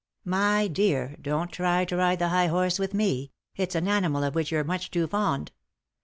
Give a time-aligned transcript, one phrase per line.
[0.41, 4.33] "My dear, don't try to ride the high horse with me; it's an animal of
[4.33, 5.51] which you're much too fond.